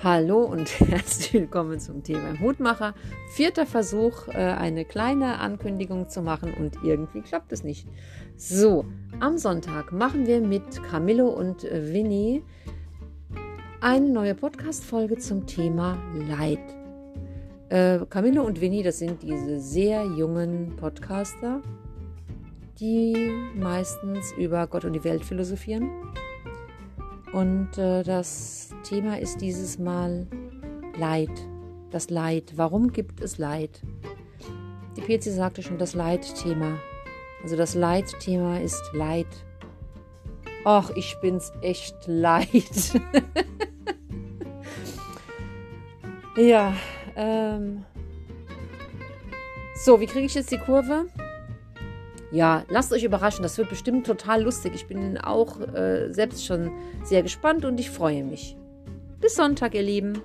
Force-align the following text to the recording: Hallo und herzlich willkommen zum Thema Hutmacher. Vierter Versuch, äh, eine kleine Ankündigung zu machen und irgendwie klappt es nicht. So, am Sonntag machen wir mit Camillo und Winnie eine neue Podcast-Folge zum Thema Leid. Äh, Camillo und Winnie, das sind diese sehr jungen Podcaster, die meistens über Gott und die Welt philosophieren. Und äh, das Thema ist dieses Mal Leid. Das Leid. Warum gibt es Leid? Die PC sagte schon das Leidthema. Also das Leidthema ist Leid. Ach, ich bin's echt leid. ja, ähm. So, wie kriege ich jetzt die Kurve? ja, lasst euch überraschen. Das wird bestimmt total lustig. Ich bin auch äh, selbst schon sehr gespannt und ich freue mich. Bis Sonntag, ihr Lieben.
Hallo 0.00 0.44
und 0.44 0.78
herzlich 0.88 1.34
willkommen 1.34 1.80
zum 1.80 2.04
Thema 2.04 2.38
Hutmacher. 2.38 2.94
Vierter 3.32 3.66
Versuch, 3.66 4.28
äh, 4.28 4.34
eine 4.34 4.84
kleine 4.84 5.40
Ankündigung 5.40 6.08
zu 6.08 6.22
machen 6.22 6.54
und 6.54 6.76
irgendwie 6.84 7.20
klappt 7.20 7.50
es 7.50 7.64
nicht. 7.64 7.88
So, 8.36 8.84
am 9.18 9.38
Sonntag 9.38 9.90
machen 9.90 10.28
wir 10.28 10.40
mit 10.40 10.84
Camillo 10.84 11.26
und 11.26 11.64
Winnie 11.64 12.44
eine 13.80 14.08
neue 14.08 14.36
Podcast-Folge 14.36 15.18
zum 15.18 15.46
Thema 15.46 15.98
Leid. 16.28 16.60
Äh, 17.68 17.98
Camillo 18.08 18.44
und 18.44 18.60
Winnie, 18.60 18.84
das 18.84 19.00
sind 19.00 19.24
diese 19.24 19.58
sehr 19.58 20.04
jungen 20.04 20.76
Podcaster, 20.76 21.60
die 22.78 23.32
meistens 23.56 24.32
über 24.38 24.68
Gott 24.68 24.84
und 24.84 24.92
die 24.92 25.02
Welt 25.02 25.24
philosophieren. 25.24 25.90
Und 27.32 27.76
äh, 27.78 28.02
das 28.02 28.70
Thema 28.82 29.18
ist 29.18 29.40
dieses 29.40 29.78
Mal 29.78 30.26
Leid. 30.98 31.30
Das 31.90 32.10
Leid. 32.10 32.52
Warum 32.56 32.92
gibt 32.92 33.20
es 33.20 33.38
Leid? 33.38 33.82
Die 34.96 35.00
PC 35.00 35.24
sagte 35.24 35.62
schon 35.62 35.78
das 35.78 35.94
Leidthema. 35.94 36.78
Also 37.42 37.56
das 37.56 37.74
Leidthema 37.74 38.58
ist 38.58 38.82
Leid. 38.92 39.26
Ach, 40.64 40.90
ich 40.96 41.16
bin's 41.22 41.52
echt 41.62 41.96
leid. 42.06 42.48
ja, 46.36 46.74
ähm. 47.16 47.84
So, 49.76 50.00
wie 50.00 50.06
kriege 50.06 50.26
ich 50.26 50.34
jetzt 50.34 50.50
die 50.50 50.58
Kurve? 50.58 51.06
ja, 52.30 52.64
lasst 52.68 52.92
euch 52.92 53.04
überraschen. 53.04 53.42
Das 53.42 53.58
wird 53.58 53.68
bestimmt 53.70 54.06
total 54.06 54.42
lustig. 54.42 54.72
Ich 54.74 54.86
bin 54.86 55.18
auch 55.18 55.60
äh, 55.60 56.12
selbst 56.12 56.44
schon 56.44 56.70
sehr 57.04 57.22
gespannt 57.22 57.64
und 57.64 57.78
ich 57.80 57.90
freue 57.90 58.24
mich. 58.24 58.56
Bis 59.20 59.34
Sonntag, 59.34 59.74
ihr 59.74 59.82
Lieben. 59.82 60.22